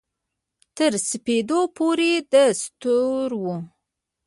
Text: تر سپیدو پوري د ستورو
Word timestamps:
تر 0.77 0.91
سپیدو 1.09 1.59
پوري 1.75 2.13
د 2.31 2.33
ستورو 2.61 3.47